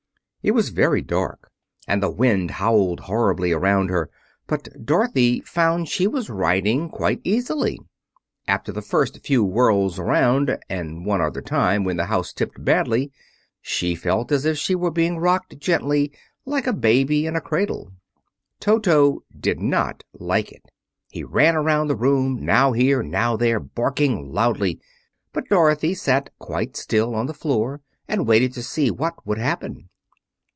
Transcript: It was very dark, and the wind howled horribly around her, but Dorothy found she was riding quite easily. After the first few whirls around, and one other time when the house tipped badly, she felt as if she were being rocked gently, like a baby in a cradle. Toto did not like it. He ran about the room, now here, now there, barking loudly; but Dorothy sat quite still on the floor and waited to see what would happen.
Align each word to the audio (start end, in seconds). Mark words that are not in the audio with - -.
It 0.43 0.55
was 0.55 0.69
very 0.69 1.03
dark, 1.03 1.51
and 1.87 2.01
the 2.01 2.09
wind 2.09 2.49
howled 2.49 3.01
horribly 3.01 3.51
around 3.51 3.91
her, 3.91 4.09
but 4.47 4.67
Dorothy 4.83 5.41
found 5.41 5.87
she 5.87 6.07
was 6.07 6.31
riding 6.31 6.89
quite 6.89 7.21
easily. 7.23 7.79
After 8.47 8.71
the 8.71 8.81
first 8.81 9.23
few 9.23 9.43
whirls 9.45 9.99
around, 9.99 10.57
and 10.67 11.05
one 11.05 11.21
other 11.21 11.43
time 11.43 11.83
when 11.83 11.97
the 11.97 12.07
house 12.07 12.33
tipped 12.33 12.65
badly, 12.65 13.11
she 13.61 13.93
felt 13.93 14.31
as 14.31 14.43
if 14.43 14.57
she 14.57 14.73
were 14.73 14.89
being 14.89 15.19
rocked 15.19 15.59
gently, 15.59 16.11
like 16.43 16.65
a 16.65 16.73
baby 16.73 17.27
in 17.27 17.35
a 17.35 17.39
cradle. 17.39 17.91
Toto 18.59 19.23
did 19.39 19.59
not 19.59 20.03
like 20.11 20.51
it. 20.51 20.71
He 21.11 21.23
ran 21.23 21.55
about 21.55 21.87
the 21.87 21.95
room, 21.95 22.43
now 22.43 22.71
here, 22.71 23.03
now 23.03 23.37
there, 23.37 23.59
barking 23.59 24.33
loudly; 24.33 24.79
but 25.33 25.47
Dorothy 25.49 25.93
sat 25.93 26.31
quite 26.39 26.75
still 26.75 27.13
on 27.13 27.27
the 27.27 27.35
floor 27.35 27.81
and 28.07 28.25
waited 28.25 28.53
to 28.53 28.63
see 28.63 28.89
what 28.89 29.23
would 29.27 29.37
happen. 29.37 29.87